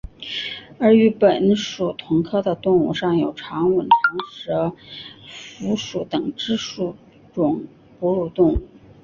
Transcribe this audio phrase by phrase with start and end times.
[0.79, 4.73] 而与本属同科的动物尚有长吻长舌
[5.27, 6.95] 蝠属等之数
[7.35, 7.67] 种
[7.99, 8.57] 哺乳动物。